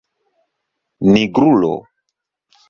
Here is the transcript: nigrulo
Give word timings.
nigrulo 1.11 1.73